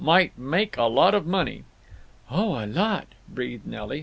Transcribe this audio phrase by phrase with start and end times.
[0.03, 1.63] Might make a lot of money."
[2.31, 3.99] "Oh, a lot!" breathed Nelly.